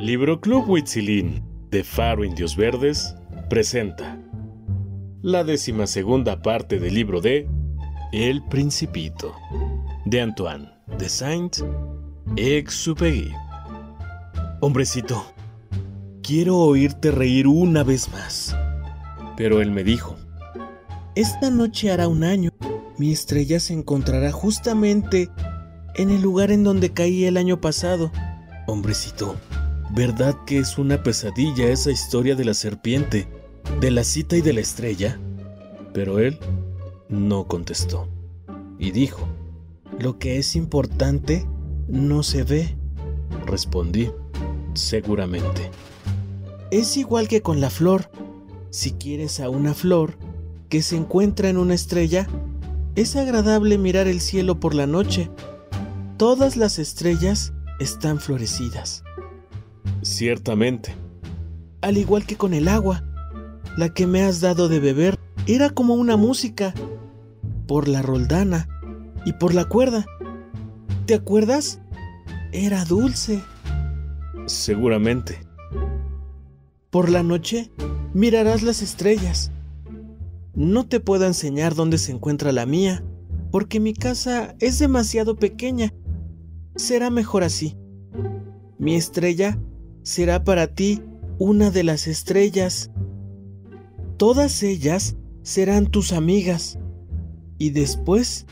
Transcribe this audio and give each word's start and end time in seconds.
Libro 0.00 0.40
Club 0.40 0.70
Huitzilín 0.70 1.42
de 1.70 1.82
Faro 1.82 2.22
Indios 2.22 2.54
Verdes 2.56 3.16
presenta 3.50 4.16
la 5.22 5.44
segunda 5.86 6.40
parte 6.40 6.78
del 6.78 6.94
libro 6.94 7.20
de 7.20 7.48
El 8.12 8.44
Principito 8.44 9.34
de 10.04 10.20
Antoine 10.20 10.70
de 10.98 11.08
Saint-Exupéry. 11.08 13.32
Hombrecito, 14.60 15.24
quiero 16.22 16.58
oírte 16.58 17.10
reír 17.10 17.48
una 17.48 17.82
vez 17.82 18.08
más. 18.12 18.56
Pero 19.36 19.60
él 19.60 19.72
me 19.72 19.82
dijo, 19.82 20.14
esta 21.16 21.50
noche 21.50 21.90
hará 21.90 22.06
un 22.06 22.22
año, 22.22 22.52
mi 22.98 23.10
estrella 23.10 23.58
se 23.58 23.72
encontrará 23.72 24.30
justamente 24.30 25.28
en 25.96 26.10
el 26.10 26.22
lugar 26.22 26.52
en 26.52 26.62
donde 26.62 26.92
caí 26.92 27.24
el 27.24 27.36
año 27.36 27.60
pasado. 27.60 28.12
Hombrecito, 28.68 29.34
¿verdad 29.94 30.36
que 30.46 30.58
es 30.58 30.78
una 30.78 31.02
pesadilla 31.02 31.68
esa 31.68 31.90
historia 31.90 32.34
de 32.34 32.44
la 32.44 32.54
serpiente, 32.54 33.28
de 33.80 33.90
la 33.90 34.04
cita 34.04 34.36
y 34.36 34.40
de 34.40 34.52
la 34.52 34.60
estrella? 34.60 35.18
Pero 35.92 36.18
él 36.18 36.38
no 37.08 37.46
contestó 37.46 38.08
y 38.78 38.90
dijo, 38.90 39.28
lo 39.98 40.18
que 40.18 40.38
es 40.38 40.56
importante 40.56 41.46
no 41.88 42.22
se 42.22 42.44
ve. 42.44 42.76
Respondí, 43.46 44.10
seguramente. 44.74 45.70
Es 46.70 46.96
igual 46.96 47.28
que 47.28 47.42
con 47.42 47.60
la 47.60 47.70
flor. 47.70 48.10
Si 48.70 48.92
quieres 48.92 49.40
a 49.40 49.48
una 49.48 49.74
flor 49.74 50.18
que 50.68 50.82
se 50.82 50.96
encuentra 50.96 51.48
en 51.48 51.56
una 51.56 51.74
estrella, 51.74 52.28
es 52.94 53.16
agradable 53.16 53.78
mirar 53.78 54.06
el 54.06 54.20
cielo 54.20 54.60
por 54.60 54.74
la 54.74 54.86
noche 54.86 55.30
Todas 56.18 56.56
las 56.56 56.80
estrellas 56.80 57.52
están 57.78 58.18
florecidas. 58.18 59.04
Ciertamente. 60.02 60.94
Al 61.80 61.96
igual 61.96 62.24
que 62.26 62.36
con 62.36 62.54
el 62.54 62.68
agua, 62.68 63.04
la 63.76 63.92
que 63.92 64.06
me 64.06 64.22
has 64.22 64.40
dado 64.40 64.68
de 64.68 64.80
beber 64.80 65.18
era 65.46 65.70
como 65.70 65.94
una 65.94 66.16
música, 66.16 66.74
por 67.66 67.88
la 67.88 68.02
roldana 68.02 68.68
y 69.24 69.32
por 69.34 69.54
la 69.54 69.66
cuerda. 69.66 70.06
¿Te 71.06 71.14
acuerdas? 71.14 71.80
Era 72.52 72.84
dulce. 72.84 73.42
Seguramente. 74.46 75.38
Por 76.90 77.10
la 77.10 77.22
noche 77.22 77.70
mirarás 78.14 78.62
las 78.62 78.82
estrellas. 78.82 79.52
No 80.54 80.86
te 80.86 81.00
puedo 81.00 81.26
enseñar 81.26 81.74
dónde 81.74 81.98
se 81.98 82.12
encuentra 82.12 82.52
la 82.52 82.66
mía, 82.66 83.04
porque 83.50 83.80
mi 83.80 83.94
casa 83.94 84.56
es 84.58 84.78
demasiado 84.78 85.36
pequeña 85.36 85.92
será 86.78 87.10
mejor 87.10 87.42
así. 87.42 87.76
Mi 88.78 88.94
estrella 88.94 89.58
será 90.08 90.42
para 90.42 90.68
ti 90.68 91.02
una 91.38 91.70
de 91.70 91.84
las 91.84 92.06
estrellas. 92.06 92.90
Todas 94.16 94.62
ellas 94.62 95.16
serán 95.42 95.86
tus 95.86 96.14
amigas. 96.14 96.78
Y 97.58 97.70
después 97.70 98.46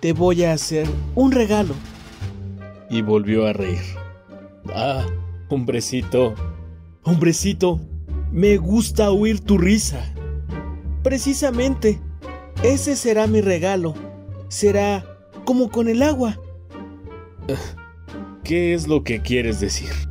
te 0.00 0.12
voy 0.12 0.42
a 0.42 0.52
hacer 0.52 0.84
un 1.14 1.30
regalo. 1.30 1.74
Y 2.90 3.02
volvió 3.02 3.46
a 3.46 3.52
reír. 3.52 3.78
Ah, 4.74 5.06
hombrecito, 5.48 6.34
hombrecito, 7.04 7.80
me 8.32 8.56
gusta 8.56 9.12
oír 9.12 9.38
tu 9.38 9.58
risa. 9.58 10.12
Precisamente, 11.04 12.00
ese 12.64 12.96
será 12.96 13.28
mi 13.28 13.40
regalo. 13.40 13.94
Será 14.48 15.06
como 15.44 15.70
con 15.70 15.86
el 15.86 16.02
agua. 16.02 16.40
¿Qué 18.42 18.74
es 18.74 18.88
lo 18.88 19.04
que 19.04 19.22
quieres 19.22 19.60
decir? 19.60 20.05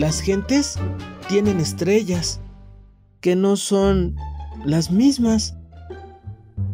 Las 0.00 0.22
gentes 0.22 0.78
tienen 1.28 1.60
estrellas 1.60 2.40
que 3.20 3.36
no 3.36 3.56
son 3.56 4.16
las 4.64 4.90
mismas. 4.90 5.58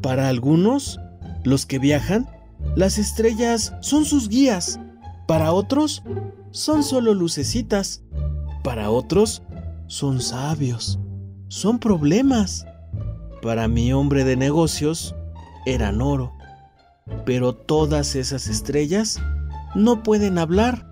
Para 0.00 0.28
algunos, 0.28 1.00
los 1.42 1.66
que 1.66 1.80
viajan, 1.80 2.28
las 2.76 2.98
estrellas 2.98 3.74
son 3.80 4.04
sus 4.04 4.28
guías. 4.28 4.78
Para 5.26 5.50
otros, 5.50 6.04
son 6.52 6.84
solo 6.84 7.14
lucecitas. 7.14 8.04
Para 8.62 8.90
otros, 8.90 9.42
son 9.88 10.20
sabios. 10.20 11.00
Son 11.48 11.80
problemas. 11.80 12.64
Para 13.42 13.66
mi 13.66 13.92
hombre 13.92 14.22
de 14.22 14.36
negocios, 14.36 15.16
eran 15.66 16.00
oro. 16.00 16.32
Pero 17.24 17.56
todas 17.56 18.14
esas 18.14 18.46
estrellas 18.46 19.20
no 19.74 20.04
pueden 20.04 20.38
hablar. 20.38 20.88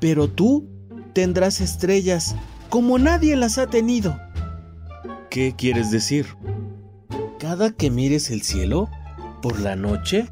Pero 0.00 0.28
tú 0.28 0.75
tendrás 1.16 1.62
estrellas 1.62 2.36
como 2.68 2.98
nadie 2.98 3.36
las 3.36 3.56
ha 3.56 3.68
tenido. 3.68 4.20
¿Qué 5.30 5.54
quieres 5.56 5.90
decir? 5.90 6.26
Cada 7.38 7.70
que 7.70 7.90
mires 7.90 8.30
el 8.30 8.42
cielo, 8.42 8.90
por 9.40 9.58
la 9.58 9.76
noche, 9.76 10.26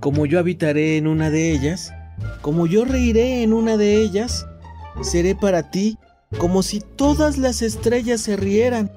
como 0.00 0.26
yo 0.26 0.38
habitaré 0.38 0.98
en 0.98 1.06
una 1.06 1.30
de 1.30 1.52
ellas, 1.52 1.90
como 2.42 2.66
yo 2.66 2.84
reiré 2.84 3.42
en 3.42 3.54
una 3.54 3.78
de 3.78 4.02
ellas, 4.02 4.46
seré 5.00 5.34
para 5.34 5.70
ti 5.70 5.96
como 6.36 6.62
si 6.62 6.80
todas 6.80 7.38
las 7.38 7.62
estrellas 7.62 8.20
se 8.20 8.36
rieran. 8.36 8.92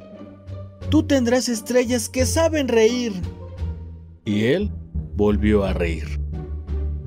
Tú 0.90 1.04
tendrás 1.04 1.48
estrellas 1.48 2.10
que 2.10 2.26
saben 2.26 2.68
reír. 2.68 3.14
Y 4.26 4.44
él 4.44 4.74
volvió 5.16 5.64
a 5.64 5.72
reír. 5.72 6.20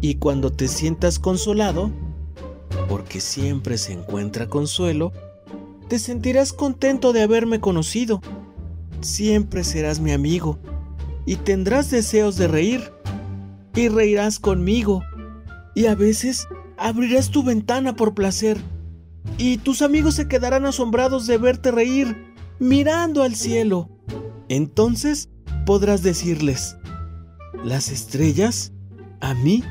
Y 0.00 0.14
cuando 0.14 0.50
te 0.50 0.68
sientas 0.68 1.18
consolado, 1.18 1.92
porque 2.90 3.20
siempre 3.20 3.78
se 3.78 3.92
encuentra 3.92 4.48
consuelo, 4.48 5.12
te 5.86 6.00
sentirás 6.00 6.52
contento 6.52 7.12
de 7.12 7.22
haberme 7.22 7.60
conocido. 7.60 8.20
Siempre 9.00 9.62
serás 9.62 10.00
mi 10.00 10.10
amigo 10.10 10.58
y 11.24 11.36
tendrás 11.36 11.92
deseos 11.92 12.36
de 12.36 12.48
reír. 12.48 12.92
Y 13.76 13.86
reirás 13.86 14.40
conmigo. 14.40 15.04
Y 15.76 15.86
a 15.86 15.94
veces 15.94 16.48
abrirás 16.76 17.30
tu 17.30 17.44
ventana 17.44 17.94
por 17.94 18.12
placer. 18.12 18.60
Y 19.38 19.58
tus 19.58 19.82
amigos 19.82 20.16
se 20.16 20.26
quedarán 20.26 20.66
asombrados 20.66 21.28
de 21.28 21.38
verte 21.38 21.70
reír, 21.70 22.16
mirando 22.58 23.22
al 23.22 23.36
cielo. 23.36 23.88
Entonces 24.48 25.28
podrás 25.64 26.02
decirles, 26.02 26.76
las 27.62 27.88
estrellas, 27.92 28.72
a 29.20 29.34
mí, 29.34 29.62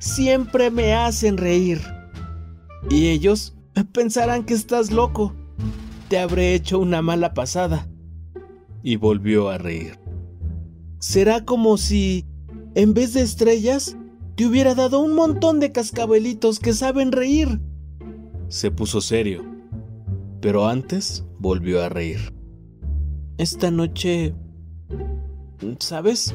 siempre 0.00 0.70
me 0.70 0.92
hacen 0.92 1.38
reír. 1.38 1.80
Y 2.90 3.08
ellos 3.08 3.54
pensarán 3.92 4.44
que 4.44 4.54
estás 4.54 4.90
loco. 4.90 5.34
Te 6.08 6.18
habré 6.18 6.54
hecho 6.54 6.78
una 6.78 7.02
mala 7.02 7.34
pasada. 7.34 7.88
Y 8.82 8.96
volvió 8.96 9.48
a 9.50 9.58
reír. 9.58 9.98
Será 10.98 11.44
como 11.44 11.76
si, 11.76 12.26
en 12.74 12.94
vez 12.94 13.14
de 13.14 13.22
estrellas, 13.22 13.96
te 14.36 14.46
hubiera 14.46 14.74
dado 14.74 15.00
un 15.00 15.14
montón 15.14 15.60
de 15.60 15.72
cascabelitos 15.72 16.60
que 16.60 16.72
saben 16.72 17.12
reír. 17.12 17.60
Se 18.48 18.70
puso 18.70 19.00
serio, 19.00 19.44
pero 20.40 20.68
antes 20.68 21.24
volvió 21.38 21.82
a 21.82 21.88
reír. 21.88 22.32
Esta 23.36 23.70
noche... 23.70 24.34
¿Sabes? 25.80 26.34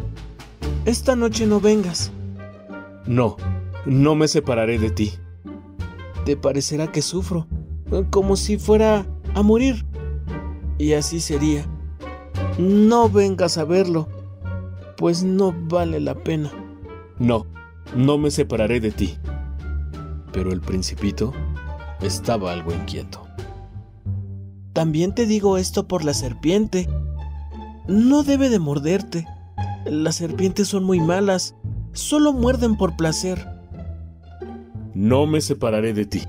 Esta 0.86 1.16
noche 1.16 1.48
no 1.48 1.60
vengas. 1.60 2.12
No, 3.08 3.38
no 3.86 4.16
me 4.16 4.28
separaré 4.28 4.80
de 4.80 4.92
ti. 4.92 5.14
Te 6.26 6.38
parecerá 6.38 6.92
que 6.92 7.02
sufro, 7.02 7.48
como 8.10 8.36
si 8.36 8.58
fuera 8.58 9.06
a 9.36 9.42
morir. 9.42 9.86
Y 10.78 10.94
así 10.94 11.20
sería. 11.20 11.66
No 12.58 13.10
vengas 13.10 13.58
a 13.58 13.66
verlo, 13.66 14.08
pues 14.98 15.24
no 15.24 15.54
vale 15.68 16.00
la 16.00 16.16
pena. 16.16 16.52
No, 17.20 17.46
no 17.96 18.18
me 18.18 18.32
separaré 18.32 18.80
de 18.80 18.92
ti. 18.92 19.18
Pero 20.32 20.52
el 20.52 20.62
principito 20.62 21.34
estaba 22.02 22.52
algo 22.52 22.72
inquieto. 22.74 23.28
También 24.74 25.14
te 25.14 25.26
digo 25.26 25.58
esto 25.58 25.88
por 25.88 26.04
la 26.04 26.14
serpiente. 26.14 26.90
No 27.88 28.24
debe 28.24 28.50
de 28.50 28.60
morderte. 28.60 29.28
Las 29.86 30.16
serpientes 30.16 30.68
son 30.68 30.84
muy 30.84 31.00
malas, 31.00 31.56
solo 31.92 32.34
muerden 32.34 32.78
por 32.78 32.96
placer. 32.96 33.53
No 34.94 35.26
me 35.26 35.42
separaré 35.42 35.94
de 35.94 36.06
ti. 36.06 36.24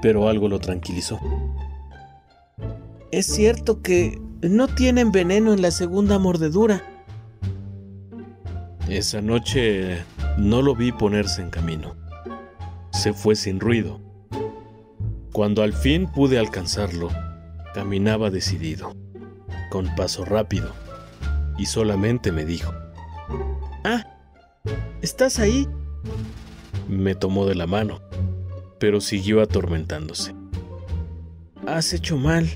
Pero 0.00 0.28
algo 0.28 0.48
lo 0.48 0.58
tranquilizó. 0.58 1.18
Es 3.10 3.26
cierto 3.26 3.82
que 3.82 4.20
no 4.40 4.68
tienen 4.68 5.12
veneno 5.12 5.52
en 5.52 5.62
la 5.62 5.70
segunda 5.70 6.18
mordedura. 6.18 6.82
Esa 8.88 9.20
noche 9.22 10.04
no 10.38 10.62
lo 10.62 10.74
vi 10.74 10.92
ponerse 10.92 11.42
en 11.42 11.50
camino. 11.50 11.94
Se 12.90 13.12
fue 13.12 13.36
sin 13.36 13.60
ruido. 13.60 14.00
Cuando 15.32 15.62
al 15.62 15.72
fin 15.72 16.06
pude 16.06 16.38
alcanzarlo, 16.38 17.08
caminaba 17.74 18.30
decidido, 18.30 18.94
con 19.70 19.94
paso 19.94 20.24
rápido 20.24 20.72
y 21.56 21.66
solamente 21.66 22.32
me 22.32 22.44
dijo, 22.44 22.72
Ah, 23.84 24.04
¿estás 25.00 25.38
ahí? 25.38 25.68
Me 26.92 27.14
tomó 27.14 27.46
de 27.46 27.54
la 27.54 27.66
mano 27.66 28.00
pero 28.82 29.00
siguió 29.00 29.40
atormentándose. 29.40 30.34
Has 31.68 31.92
hecho 31.92 32.16
mal. 32.16 32.50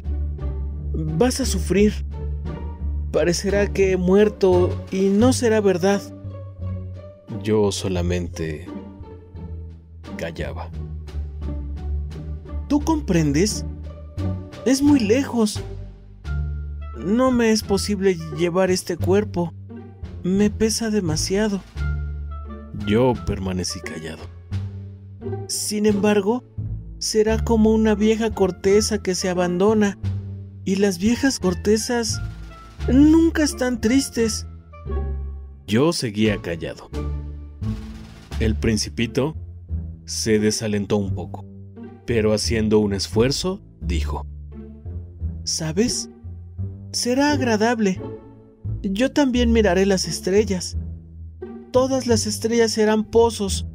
Vas 0.93 1.38
a 1.38 1.47
sufrir. 1.47 2.05
Parecerá 3.12 3.73
que 3.73 3.93
he 3.93 3.97
muerto 3.97 4.85
y 4.91 5.03
no 5.03 5.33
será 5.33 5.61
verdad. 5.61 6.03
Yo 7.44 7.71
solamente 7.71 8.67
callaba. 10.17 10.69
¿Tú 12.67 12.81
comprendes? 12.81 13.65
Es 14.65 14.83
muy 14.83 14.99
lejos. 14.99 15.62
No 16.99 17.31
me 17.31 17.53
es 17.53 17.62
posible 17.62 18.19
llevar 18.37 18.73
este 18.73 18.97
cuerpo. 18.97 19.55
Me 20.25 20.50
pesa 20.50 20.91
demasiado. 20.91 21.61
Yo 22.84 23.14
permanecí 23.26 23.81
callado. 23.81 24.25
Sin 25.49 25.87
embargo, 25.87 26.44
será 26.99 27.43
como 27.43 27.70
una 27.70 27.94
vieja 27.94 28.31
corteza 28.31 29.02
que 29.02 29.14
se 29.14 29.28
abandona, 29.28 29.99
y 30.64 30.76
las 30.76 30.99
viejas 30.99 31.38
cortezas 31.38 32.20
nunca 32.93 33.44
están 33.44 33.81
tristes. 33.81 34.46
Yo 35.67 35.93
seguía 35.93 36.43
callado. 36.43 36.90
El 38.40 38.56
principito 38.56 39.37
se 40.05 40.38
desalentó 40.38 40.96
un 40.96 41.14
poco, 41.14 41.44
pero 42.05 42.34
haciendo 42.34 42.78
un 42.81 42.93
esfuerzo, 42.93 43.62
dijo, 43.81 44.26
¿Sabes? 45.44 46.11
Será 46.93 47.31
agradable. 47.31 48.00
Yo 48.82 49.12
también 49.12 49.52
miraré 49.52 49.87
las 49.87 50.08
estrellas. 50.08 50.76
Todas 51.76 52.06
las 52.06 52.26
estrellas 52.26 52.73
serán 52.73 53.05
pozos, 53.05 53.67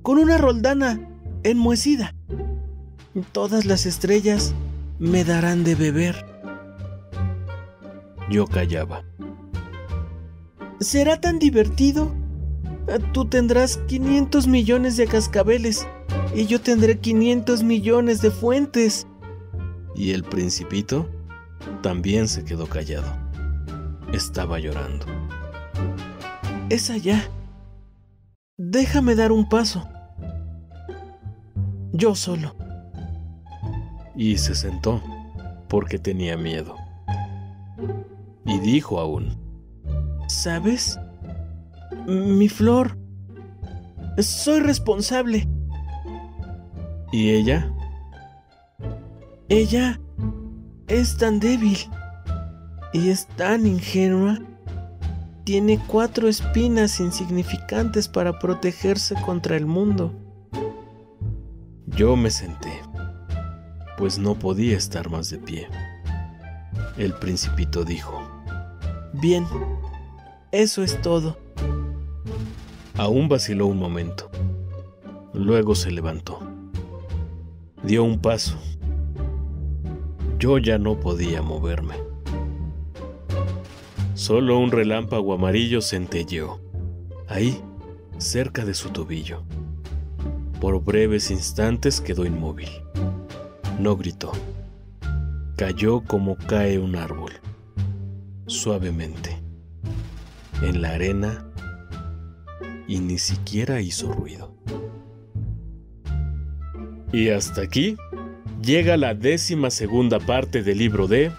con 0.00 0.16
una 0.16 0.38
roldana 0.38 1.10
enmuecida. 1.42 2.14
Todas 3.32 3.66
las 3.66 3.84
estrellas 3.84 4.54
me 4.98 5.22
darán 5.22 5.62
de 5.62 5.74
beber. 5.74 6.24
Yo 8.30 8.46
callaba. 8.46 9.04
¿Será 10.80 11.20
tan 11.20 11.38
divertido? 11.38 12.14
Tú 13.12 13.26
tendrás 13.26 13.76
500 13.88 14.46
millones 14.46 14.96
de 14.96 15.06
cascabeles 15.06 15.86
y 16.34 16.46
yo 16.46 16.62
tendré 16.62 16.98
500 16.98 17.62
millones 17.62 18.22
de 18.22 18.30
fuentes. 18.30 19.06
Y 19.94 20.12
el 20.12 20.24
principito 20.24 21.10
también 21.82 22.26
se 22.26 22.42
quedó 22.42 22.66
callado. 22.66 23.12
Estaba 24.14 24.58
llorando. 24.58 25.04
Es 26.72 26.88
allá. 26.88 27.22
Déjame 28.56 29.14
dar 29.14 29.30
un 29.30 29.46
paso. 29.46 29.86
Yo 31.92 32.14
solo. 32.14 32.56
Y 34.16 34.38
se 34.38 34.54
sentó 34.54 35.02
porque 35.68 35.98
tenía 35.98 36.38
miedo. 36.38 36.74
Y 38.46 38.58
dijo 38.60 38.98
aún, 38.98 39.36
¿sabes? 40.28 40.98
Mi 42.06 42.48
flor. 42.48 42.96
Soy 44.16 44.60
responsable. 44.60 45.46
¿Y 47.12 47.32
ella? 47.32 47.70
Ella 49.50 50.00
es 50.86 51.18
tan 51.18 51.38
débil 51.38 51.76
y 52.94 53.10
es 53.10 53.26
tan 53.36 53.66
ingenua. 53.66 54.38
Tiene 55.44 55.80
cuatro 55.88 56.28
espinas 56.28 57.00
insignificantes 57.00 58.06
para 58.06 58.38
protegerse 58.38 59.16
contra 59.24 59.56
el 59.56 59.66
mundo. 59.66 60.12
Yo 61.86 62.14
me 62.14 62.30
senté, 62.30 62.80
pues 63.98 64.18
no 64.18 64.36
podía 64.36 64.76
estar 64.76 65.10
más 65.10 65.30
de 65.30 65.38
pie. 65.38 65.68
El 66.96 67.12
principito 67.14 67.84
dijo, 67.84 68.22
Bien, 69.14 69.44
eso 70.52 70.84
es 70.84 71.00
todo. 71.02 71.36
Aún 72.96 73.28
vaciló 73.28 73.66
un 73.66 73.78
momento. 73.78 74.30
Luego 75.34 75.74
se 75.74 75.90
levantó. 75.90 76.38
Dio 77.82 78.04
un 78.04 78.20
paso. 78.20 78.58
Yo 80.38 80.58
ya 80.58 80.78
no 80.78 81.00
podía 81.00 81.42
moverme. 81.42 82.11
Solo 84.22 84.56
un 84.56 84.70
relámpago 84.70 85.34
amarillo 85.34 85.82
centelleó, 85.82 86.60
ahí, 87.26 87.60
cerca 88.18 88.64
de 88.64 88.72
su 88.72 88.90
tobillo. 88.90 89.42
Por 90.60 90.80
breves 90.84 91.32
instantes 91.32 92.00
quedó 92.00 92.24
inmóvil. 92.24 92.68
No 93.80 93.96
gritó. 93.96 94.30
Cayó 95.56 96.02
como 96.02 96.36
cae 96.36 96.78
un 96.78 96.94
árbol, 96.94 97.32
suavemente, 98.46 99.42
en 100.62 100.82
la 100.82 100.90
arena 100.90 101.44
y 102.86 103.00
ni 103.00 103.18
siquiera 103.18 103.80
hizo 103.80 104.12
ruido. 104.12 104.54
Y 107.12 107.30
hasta 107.30 107.62
aquí 107.62 107.96
llega 108.62 108.96
la 108.96 109.14
décima 109.14 109.70
segunda 109.70 110.20
parte 110.20 110.62
del 110.62 110.78
libro 110.78 111.08
de 111.08 111.32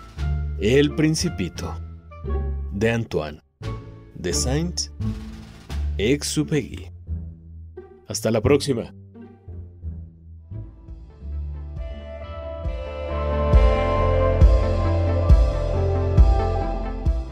El 0.60 0.94
Principito, 0.96 1.80
de 2.84 2.92
Antoine, 2.92 3.42
de 4.16 4.34
Saint-Exupéry. 4.34 6.92
Hasta 8.10 8.30
la 8.30 8.42
próxima. 8.42 8.94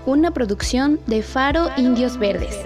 Una 0.05 0.31
producción 0.33 1.01
de 1.07 1.21
Faro 1.21 1.67
Indios 1.75 2.17
Verdes. 2.17 2.57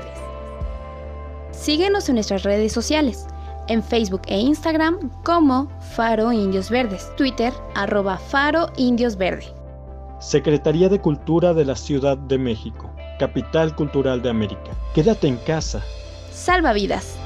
Síguenos 1.49 2.07
en 2.09 2.13
nuestras 2.13 2.43
redes 2.43 2.71
sociales, 2.71 3.25
en 3.67 3.81
Facebook 3.81 4.21
e 4.27 4.37
Instagram 4.37 5.09
como 5.23 5.71
Faro 5.95 6.31
Indios 6.31 6.69
Verdes, 6.69 7.09
Twitter 7.17 7.51
arroba 7.73 8.19
Faro 8.19 8.71
Indios 8.77 9.17
Verde. 9.17 9.64
Secretaría 10.19 10.89
de 10.89 10.99
Cultura 10.99 11.53
de 11.53 11.65
la 11.65 11.75
Ciudad 11.75 12.17
de 12.17 12.37
México, 12.37 12.91
Capital 13.19 13.75
Cultural 13.75 14.21
de 14.21 14.29
América. 14.29 14.71
Quédate 14.93 15.27
en 15.27 15.37
casa. 15.37 15.83
Salva 16.31 16.73
vidas. 16.73 17.24